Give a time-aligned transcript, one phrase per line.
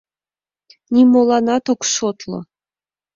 [0.93, 2.39] Нимоланат ок шотло...